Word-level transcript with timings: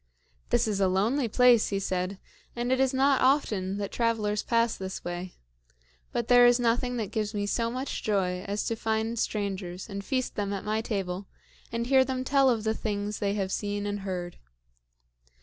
"This 0.49 0.67
is 0.67 0.79
a 0.79 0.87
lonely 0.87 1.27
place," 1.27 1.67
he 1.69 1.77
said, 1.79 2.17
"and 2.55 2.71
it 2.71 2.79
is 2.79 2.91
not 2.91 3.21
often 3.21 3.77
that 3.77 3.91
travelers 3.91 4.41
pass 4.41 4.75
this 4.75 5.03
way. 5.05 5.35
But 6.11 6.27
there 6.27 6.47
is 6.47 6.59
nothing 6.59 6.97
that 6.97 7.11
gives 7.11 7.35
me 7.35 7.45
so 7.45 7.69
much 7.69 8.01
joy 8.01 8.41
as 8.47 8.65
to 8.65 8.75
find 8.75 9.19
strangers 9.19 9.87
and 9.87 10.03
feast 10.03 10.33
them 10.33 10.53
at 10.53 10.65
my 10.65 10.81
table 10.81 11.27
and 11.71 11.85
hear 11.85 12.03
them 12.03 12.23
tell 12.23 12.49
of 12.49 12.63
the 12.63 12.73
things 12.73 13.19
they 13.19 13.35
have 13.35 13.51
seen 13.51 13.85
and 13.85 13.99
heard. 13.99 14.37